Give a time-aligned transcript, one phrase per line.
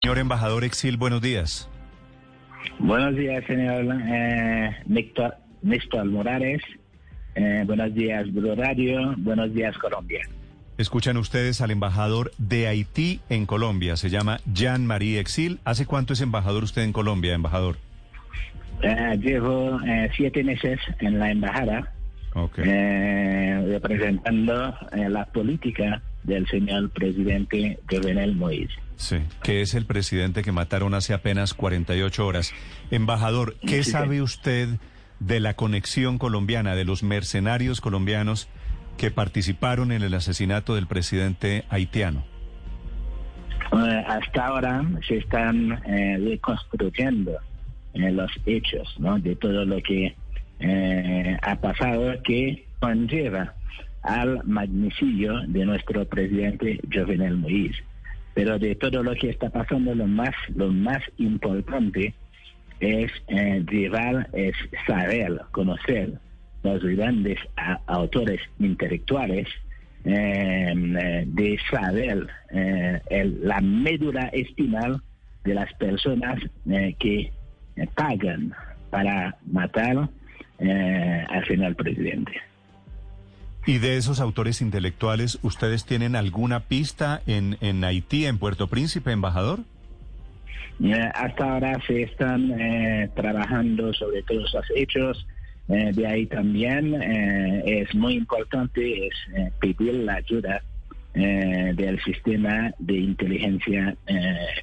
[0.00, 1.68] Señor embajador Exil, buenos días.
[2.78, 6.62] Buenos días, señor eh, Néstor, Néstor Morales.
[7.34, 9.14] Eh, buenos días, Blue Radio.
[9.18, 10.20] Buenos días, Colombia.
[10.76, 13.96] Escuchan ustedes al embajador de Haití en Colombia.
[13.96, 15.58] Se llama Jean-Marie Exil.
[15.64, 17.76] ¿Hace cuánto es embajador usted en Colombia, embajador?
[18.82, 21.92] Eh, llevo eh, siete meses en la embajada
[22.34, 22.58] Ok.
[22.58, 28.70] eh, representando la política del señor presidente Jovenel Moïse.
[28.96, 32.52] Sí, que es el presidente que mataron hace apenas 48 horas.
[32.90, 34.68] Embajador, ¿qué Sí, sabe usted
[35.20, 38.48] de la conexión colombiana, de los mercenarios colombianos
[38.96, 42.24] que participaron en el asesinato del presidente haitiano?
[43.72, 47.32] Eh, hasta ahora se están eh, reconstruyendo
[47.94, 49.18] eh, los hechos ¿no?
[49.18, 50.14] de todo lo que
[50.60, 53.54] eh, ha pasado que conlleva
[54.02, 57.82] al magnicidio de nuestro presidente Jovenel Moïse.
[58.34, 62.14] Pero de todo lo que está pasando, lo más, lo más importante
[62.80, 64.54] es eh, llevar, es
[64.86, 66.12] saber, conocer
[66.62, 67.38] los grandes
[67.86, 69.48] autores intelectuales
[70.04, 75.00] eh, eh, de saber eh, el- la médula espinal
[75.44, 77.32] de las personas eh, que
[77.76, 78.52] eh, pagan
[78.90, 80.08] para matar
[80.60, 82.32] eh, al final presidente.
[83.66, 89.12] ¿Y de esos autores intelectuales, ustedes tienen alguna pista en, en Haití, en Puerto Príncipe,
[89.12, 89.60] embajador?
[90.82, 95.26] Eh, hasta ahora se están eh, trabajando sobre todos los hechos.
[95.68, 99.14] Eh, de ahí también eh, es muy importante es,
[99.60, 100.62] pedir la ayuda
[101.14, 103.96] del sistema de inteligencia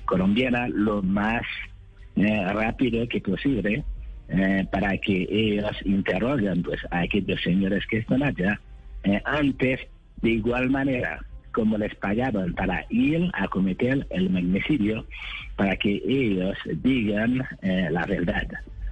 [0.06, 1.42] colombiana lo más
[2.16, 3.84] rápido que posible
[4.72, 8.62] para que ellos interroguen pues, a aquellos señores que están allá
[9.06, 9.80] eh, antes
[10.22, 11.20] de igual manera
[11.52, 15.06] como les pagaron para ir a cometer el magnicidio,
[15.56, 18.46] para que ellos digan eh, la verdad,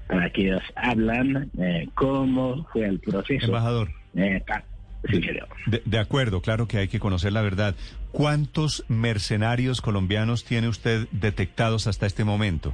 [0.08, 3.48] para que ellos hablan eh, cómo fue el proceso.
[3.48, 3.90] Embajador.
[4.16, 4.64] Eh, pa-
[5.10, 5.50] sí, señor.
[5.66, 7.76] De, de acuerdo, claro que hay que conocer la verdad.
[8.14, 12.74] ¿Cuántos mercenarios colombianos tiene usted detectados hasta este momento?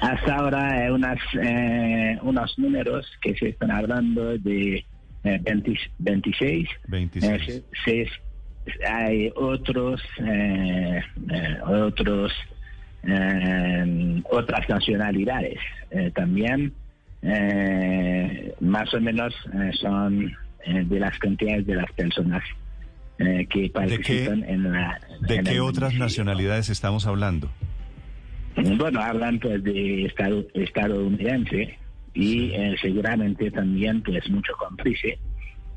[0.00, 4.84] Hasta ahora unas, eh, unos números que se están hablando de
[5.24, 6.68] eh, 20 26.
[6.88, 7.48] 26.
[7.48, 8.08] Eh, se-
[8.86, 12.32] hay otros, eh, eh, otros,
[14.30, 15.58] otras nacionalidades
[16.14, 16.72] también.
[18.60, 19.34] más o menos
[19.80, 20.36] son
[20.66, 22.42] de las cantidades de las personas
[23.16, 25.00] que participan en la.
[25.20, 27.50] ¿De en qué otras nacionalidades estamos hablando?
[28.76, 31.78] Bueno, hablan pues de estado, estadounidense
[32.14, 35.18] y eh, seguramente también pues mucho cómplice,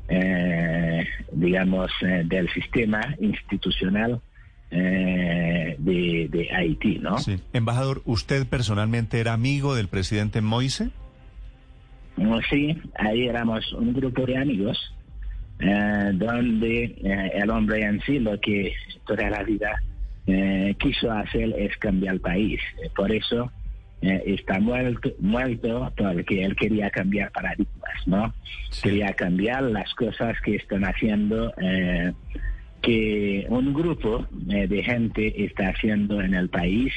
[0.08, 4.20] eh, digamos, eh, del sistema institucional
[4.70, 7.18] eh, de, de Haití, ¿no?
[7.18, 7.36] Sí.
[7.52, 10.90] Embajador, ¿usted personalmente era amigo del presidente Moise?
[12.16, 14.78] Mm, Sí, ahí éramos un grupo de amigos
[16.14, 16.96] donde
[17.34, 18.72] el hombre en sí lo que
[19.06, 19.80] toda la vida
[20.26, 22.60] eh, quiso hacer es cambiar el país.
[22.94, 23.50] Por eso
[24.02, 28.34] eh, está muerto, muerto porque él quería cambiar paradigmas, ¿no?
[28.70, 28.82] Sí.
[28.82, 32.12] Quería cambiar las cosas que están haciendo, eh,
[32.82, 36.92] que un grupo eh, de gente está haciendo en el país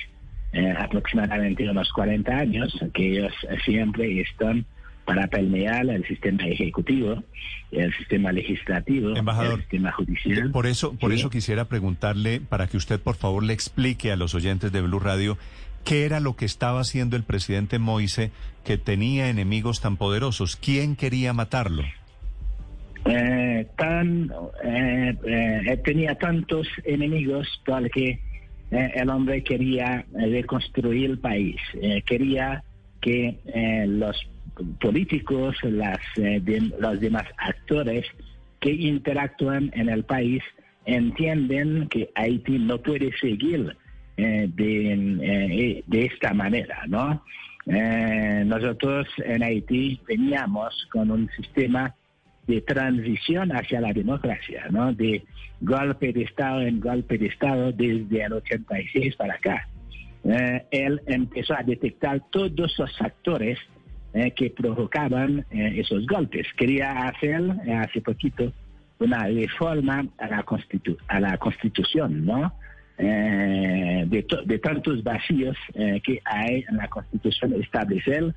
[0.77, 3.33] aproximadamente unos 40 años, que ellos
[3.66, 4.66] siempre están
[5.03, 7.23] para permear el sistema ejecutivo,
[7.72, 10.51] el sistema legislativo, Embajador, el sistema judicial.
[10.51, 11.19] Por eso, por Sí.
[11.19, 14.99] eso quisiera preguntarle, para que usted por favor le explique a los oyentes de Blue
[14.99, 15.37] Radio,
[15.85, 18.32] qué era lo que estaba haciendo el presidente Moise
[18.66, 20.58] que tenía enemigos tan poderosos.
[20.58, 21.84] ¿Quién quería matarlo?
[23.05, 24.32] Eh, tan,
[24.64, 28.20] eh, eh, tenía tantos enemigos porque
[28.72, 32.64] eh, el hombre quería eh, reconstruir el país, eh, quería
[32.99, 34.17] que eh, los
[34.82, 36.41] políticos, las, eh,
[36.79, 38.05] los demás actores
[38.59, 40.41] que interactúan en el país
[40.85, 43.76] entienden que Haití no puede seguir
[44.17, 47.23] eh, de, eh, de esta manera, ¿no?
[47.67, 51.96] Eh, nosotros en Haití veníamos con un sistema
[52.47, 54.94] de transición hacia la democracia, ¿no?
[54.94, 55.23] De
[55.62, 59.67] golpe de Estado en golpe de Estado desde el 86 para acá.
[60.23, 63.59] Eh, él empezó a detectar todos esos factores
[64.14, 66.47] eh, que provocaban eh, esos golpes.
[66.58, 67.41] Quería hacer
[67.84, 68.52] hace poquito
[69.00, 70.46] una reforma a la,
[71.08, 72.53] a la Constitución, ¿no?
[72.97, 78.34] De, de, tantos vacíos que hay en la Constitución, establecer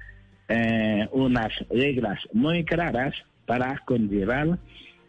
[1.13, 3.15] unas reglas muy claras
[3.49, 4.59] para conllevar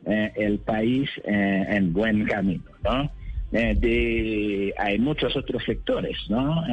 [0.06, 3.12] eh, el país eh, en buen camino, ¿no?
[3.51, 6.63] Eh, hay muchos otros sectores, ¿no?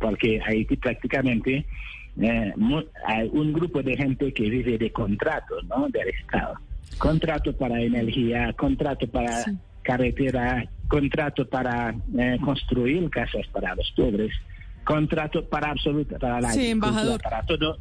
[0.00, 1.66] porque Haití prácticamente
[3.06, 5.88] hay un grupo de gente que vive de contratos, ¿no?
[5.88, 6.54] Del Estado.
[6.96, 9.44] Contrato para energía, contrato para
[9.82, 11.94] carretera, contrato para
[12.44, 14.32] construir casas para los pobres,
[14.84, 17.20] contrato para absoluta, para la sí, embajador.
[17.20, 17.78] para todo.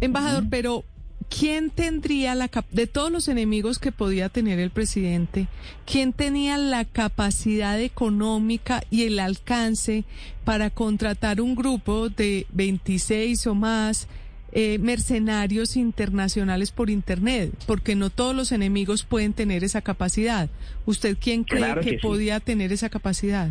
[0.00, 0.84] Embajador, pero
[1.28, 5.48] ¿quién tendría la de todos los enemigos que podía tener el presidente,
[5.84, 10.04] quién tenía la capacidad económica y el alcance
[10.44, 14.08] para contratar un grupo de 26 o más
[14.52, 17.52] eh, mercenarios internacionales por internet?
[17.66, 20.48] Porque no todos los enemigos pueden tener esa capacidad.
[20.86, 23.50] ¿Usted quién cree que, podía tener esa capacidad?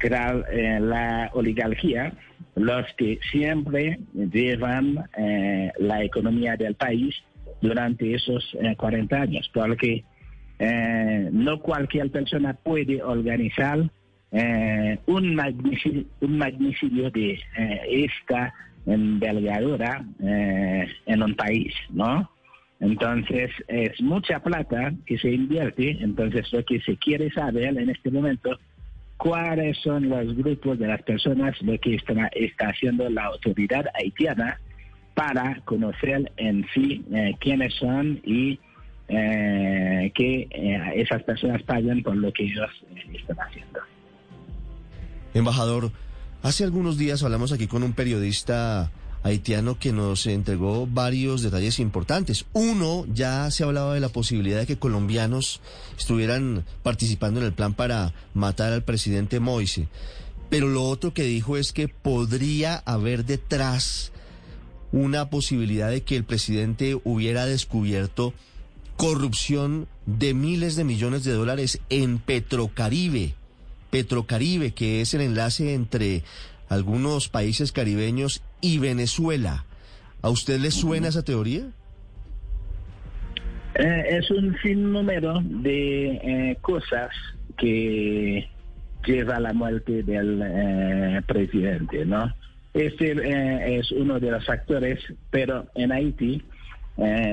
[0.00, 2.14] Eh, la oligarquía
[2.58, 7.14] los que siempre llevan eh, la economía del país
[7.60, 10.04] durante esos 40 eh, años, porque
[10.58, 13.90] eh, no cualquier persona puede organizar
[15.06, 17.40] un, magnicidio, un magnicidio de
[17.88, 18.52] esta
[18.88, 22.30] envergadura en un país, ¿no?
[22.80, 28.10] Entonces, es mucha plata que se invierte, entonces lo que se quiere saber en este
[28.10, 28.58] momento
[29.18, 34.58] cuáles son los grupos de las personas lo que está, está haciendo la autoridad haitiana
[35.14, 38.58] para conocer en sí eh, quiénes son y
[39.08, 42.70] eh, que eh, esas personas paguen por lo que ellos
[43.12, 43.80] están haciendo.
[45.34, 45.90] Embajador,
[46.42, 48.90] hace algunos días hablamos aquí con un periodista
[49.22, 52.46] haitiano que nos entregó varios detalles importantes.
[52.52, 55.60] Uno, ya se hablaba de la posibilidad de que colombianos
[55.98, 59.88] estuvieran participando en el plan para matar al presidente Moise.
[60.50, 64.12] Pero lo otro que dijo es que podría haber detrás
[64.92, 68.32] una posibilidad de que el presidente hubiera descubierto
[68.96, 73.34] corrupción de miles de millones de dólares en Petrocaribe.
[73.90, 76.22] Petrocaribe, que es el enlace entre
[76.68, 79.64] algunos países caribeños y Venezuela.
[80.22, 81.70] ¿A usted le suena esa teoría?
[83.74, 87.10] Eh, es un sinnúmero de eh, cosas
[87.56, 88.48] que
[89.06, 92.34] lleva a la muerte del eh, presidente, ¿no?
[92.74, 95.00] Este es uno de los factores,
[95.30, 96.42] pero en Haití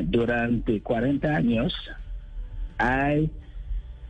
[0.03, 1.73] durante 40 años
[2.77, 3.29] hay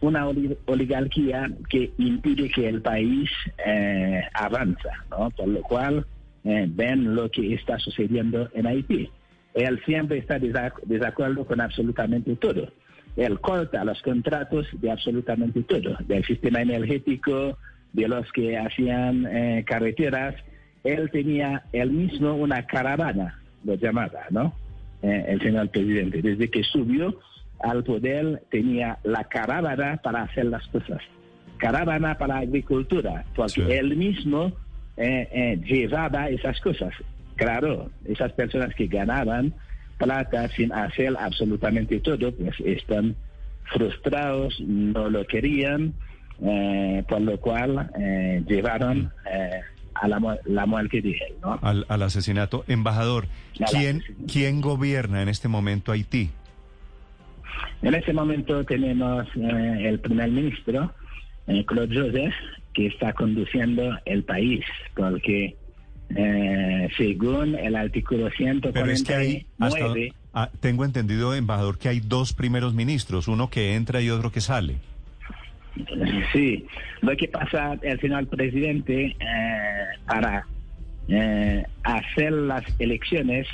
[0.06, 0.28] una
[0.66, 3.30] oligarquía que impide que el país
[3.66, 5.30] eh, avanza, ¿no?
[5.32, 6.06] Por lo cual
[6.44, 9.10] eh, ven lo que está sucediendo en Haití.
[9.54, 12.72] Él siempre está de acuerdo con absolutamente todo.
[13.16, 17.58] Él corta los contratos de absolutamente todo, del sistema energético,
[17.94, 20.36] de los que hacían eh, carreteras.
[20.84, 24.54] Él tenía él mismo una caravana, lo llamaba, ¿no?
[25.02, 27.20] el señor presidente, desde que subió
[27.60, 31.02] al poder tenía la caravana para hacer las cosas.
[31.58, 34.52] Caravana para agricultura, porque él mismo
[34.98, 36.94] eh, eh, llevaba esas cosas.
[37.36, 39.54] Claro, esas personas que ganaban
[39.98, 43.16] plata sin hacer absolutamente todo, pues están
[43.74, 45.94] frustrados, no lo querían,
[46.42, 47.90] eh, por lo cual
[48.48, 49.12] llevaron
[49.96, 51.36] a la, la, muerte de él.
[51.42, 51.58] ¿no?
[51.62, 52.66] Al, al asesinato.
[52.68, 53.28] Embajador,
[53.72, 56.30] ¿quién, ¿quién gobierna en este momento Haití?
[57.82, 60.94] En este momento tenemos eh, el primer ministro,
[61.48, 62.34] eh, Claude Joseph,
[62.74, 64.66] que está conduciendo el país,
[64.96, 65.56] porque
[66.16, 69.46] eh, según el artículo 149...
[70.38, 74.42] Ah, tengo entendido, embajador, que hay dos primeros ministros, uno que entra y otro que
[74.42, 74.76] sale.
[76.34, 76.66] Sí,
[77.02, 79.16] lo que pasa, el señor presidente,
[80.06, 80.46] para
[81.84, 83.48] hacer las elecciones,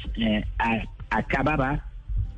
[1.12, 1.91] acababa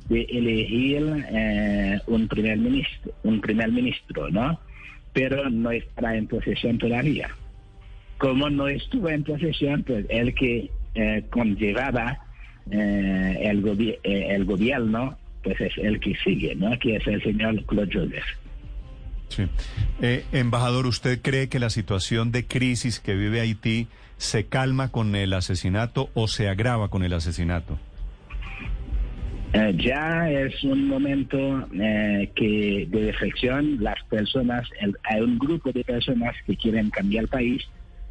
[0.08, 4.58] de elegir eh, un primer ministro, un primer ministro, ¿no?
[5.12, 7.30] Pero no estará en posesión todavía.
[8.18, 12.18] Como no estuvo en posesión, pues el que eh, conllevaba
[12.70, 16.78] eh, el, el gobierno, pues es el que sigue, ¿no?
[16.78, 18.24] Que es el señor Claude Joseph.
[19.28, 19.46] Sí.
[20.32, 25.32] embajador, ¿usted cree que la situación de crisis que vive Haití se calma con el
[25.32, 27.78] asesinato o se agrava con el asesinato?
[29.56, 33.78] Eh, ya es un momento eh, que de reflexión.
[33.80, 37.62] Las personas, el- hay un grupo de personas que quieren cambiar el país,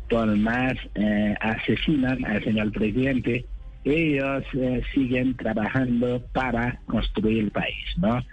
[0.09, 3.45] por más eh, asesinan al señor presidente,
[3.83, 8.23] ellos eh, siguen trabajando para construir el país, ¿no?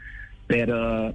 [0.46, 1.12] Pero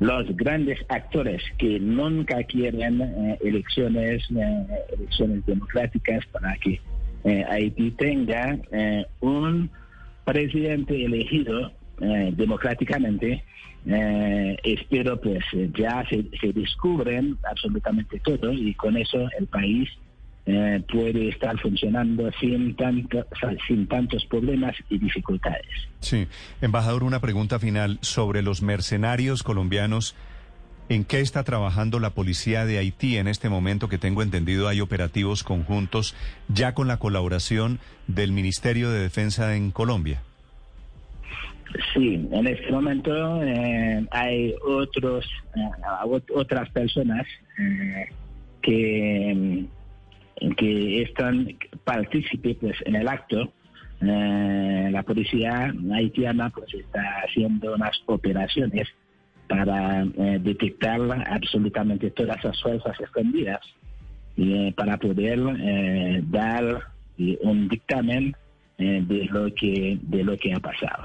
[0.00, 4.24] los grandes actores que nunca quieren elecciones,
[4.96, 6.80] elecciones democráticas para que
[7.48, 8.58] Haití tenga
[9.20, 9.70] un
[10.24, 13.44] presidente elegido eh, democráticamente,
[13.86, 19.88] eh, espero pues eh, ya se, se descubren absolutamente todo y con eso el país
[20.44, 23.24] eh, puede estar funcionando sin, tanto,
[23.66, 25.66] sin tantos problemas y dificultades.
[26.00, 26.26] Sí.
[26.60, 30.16] Embajador, una pregunta final sobre los mercenarios colombianos.
[30.88, 34.80] ¿En qué está trabajando la policía de Haití en este momento que tengo entendido hay
[34.80, 36.14] operativos conjuntos
[36.48, 40.20] ya con la colaboración del Ministerio de Defensa en Colombia?
[41.94, 45.24] Sí, en este momento eh, hay otros,
[45.56, 45.60] eh,
[46.04, 47.26] ot- otras personas
[47.58, 48.08] eh,
[48.60, 49.64] que,
[50.58, 51.48] que están
[51.84, 53.50] partícipes pues, en el acto.
[54.00, 58.88] La policía haitiana pues está haciendo unas operaciones
[59.52, 63.60] para eh, detectar absolutamente todas las fuerzas escondidas
[64.34, 68.34] y eh, para poder eh, dar eh, un dictamen
[68.78, 71.04] de lo que de lo que ha pasado.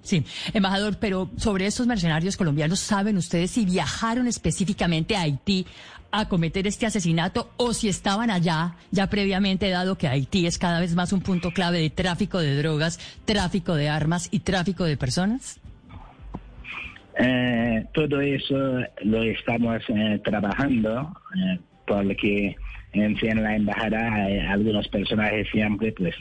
[0.00, 0.24] Sí,
[0.54, 5.66] embajador, pero sobre estos mercenarios colombianos, ¿saben ustedes si viajaron específicamente a Haití
[6.12, 10.80] a cometer este asesinato o si estaban allá ya previamente, dado que Haití es cada
[10.80, 14.96] vez más un punto clave de tráfico de drogas, tráfico de armas y tráfico de
[14.96, 15.60] personas?
[17.20, 22.56] Eh, todo eso lo estamos eh, trabajando eh, porque
[22.92, 26.14] en, en la embajada hay algunos personajes siempre pues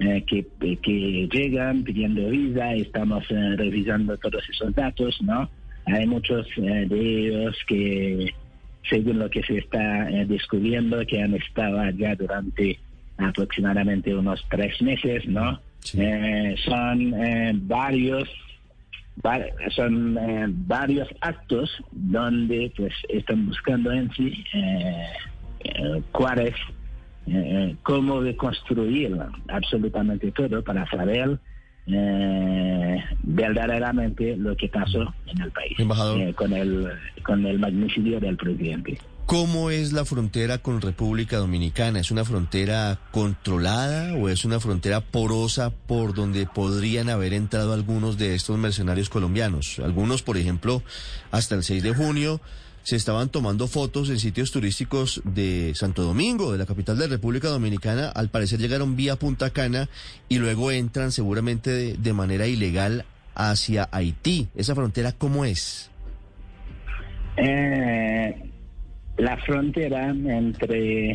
[0.00, 0.44] eh, que,
[0.82, 5.48] que llegan pidiendo visa, estamos eh, revisando todos esos datos, ¿no?
[5.86, 8.32] Hay muchos de ellos que,
[8.88, 12.78] según lo que se está descubriendo, que han estado allá durante
[13.16, 15.60] aproximadamente unos tres meses, ¿no?
[16.64, 17.14] Son
[17.68, 18.51] varios va-
[19.74, 25.06] son eh, varios actos donde pues están buscando en sí eh,
[25.60, 26.54] eh, cuál es
[27.26, 29.16] eh, cómo reconstruir
[29.48, 31.38] absolutamente todo para saber
[31.86, 35.76] eh, verdaderamente lo que pasó en el país
[36.34, 36.88] con el
[37.22, 38.98] con el magnicidio del presidente.
[39.32, 42.00] ¿Cómo es la frontera con República Dominicana?
[42.00, 48.18] ¿Es una frontera controlada o es una frontera porosa por donde podrían haber entrado algunos
[48.18, 49.78] de estos mercenarios colombianos?
[49.82, 50.82] Algunos, por ejemplo,
[51.30, 52.42] hasta el 6 de junio
[52.82, 57.48] se estaban tomando fotos en sitios turísticos de Santo Domingo, de la capital de República
[57.48, 58.10] Dominicana.
[58.10, 59.88] Al parecer llegaron vía Punta Cana
[60.28, 64.48] y luego entran seguramente de, de manera ilegal hacia Haití.
[64.54, 65.88] ¿Esa frontera cómo es?
[67.38, 68.51] Eh,
[69.16, 71.10] la frontera entre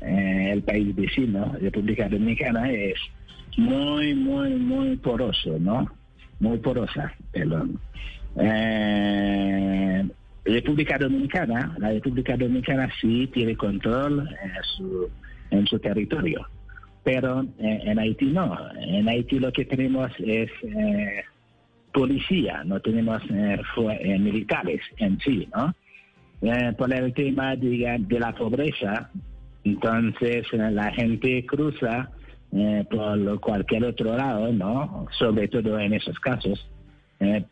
[0.00, 2.98] eh, el país vecino, República Dominicana, es
[3.56, 5.90] muy, muy, muy poroso, ¿no?
[6.40, 7.78] Muy porosa, perdón.
[8.36, 10.04] Eh,
[10.44, 15.10] República Dominicana, la República Dominicana sí tiene control en su,
[15.50, 16.46] en su territorio,
[17.04, 18.56] pero eh, en Haití no.
[18.80, 21.22] En Haití lo que tenemos es eh,
[21.92, 23.60] policía, no tenemos eh,
[24.00, 25.74] eh, militares en sí, ¿no?
[26.42, 29.10] Eh, por el tema diga, de la pobreza,
[29.62, 32.10] entonces eh, la gente cruza
[32.50, 35.06] eh, por cualquier otro lado, ¿no?
[35.16, 36.68] Sobre todo en esos casos.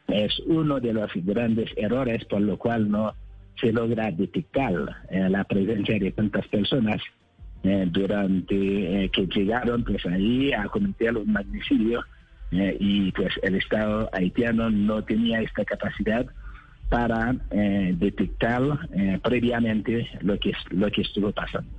[0.08, 3.14] Es uno de los grandes errores por lo cual no
[3.60, 4.72] se logra detectar
[5.12, 7.00] la presencia de tantas personas
[7.62, 12.02] durante que llegaron pues ahí a cometer un magnicidio
[12.50, 16.26] y pues el Estado haitiano no tenía esta capacidad
[16.90, 21.70] para eh, detectar eh, previamente lo que lo que estuvo pasando.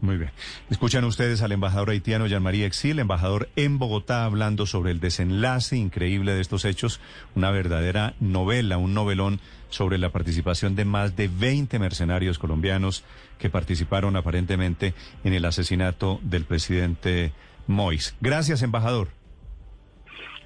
[0.00, 0.30] Muy bien.
[0.68, 6.34] Escuchan ustedes al embajador haitiano Jean-Marie Exil, embajador en Bogotá, hablando sobre el desenlace increíble
[6.34, 7.00] de estos hechos,
[7.34, 13.04] una verdadera novela, un novelón sobre la participación de más de 20 mercenarios colombianos
[13.38, 14.92] que participaron aparentemente
[15.24, 17.32] en el asesinato del presidente
[17.66, 18.14] Mois.
[18.20, 19.08] Gracias, embajador.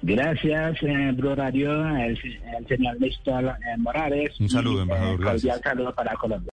[0.03, 2.17] Gracias, eh, Blue Radio, el,
[2.57, 4.39] el señor Néstor eh, Morales.
[4.39, 5.41] Un saludo, y, eh, embajador, gracias.
[5.41, 6.49] cordial saludo para Colombia.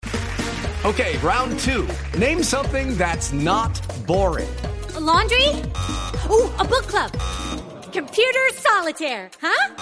[0.85, 1.87] Okay, round two.
[2.19, 3.71] Name something that's not
[4.07, 4.49] boring.
[4.97, 5.49] A laundry?
[6.31, 7.11] Ooh, a book club.
[7.93, 9.75] Computer solitaire, huh?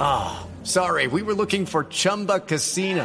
[0.00, 3.04] Ah, sorry, we were looking for Chumba Casino.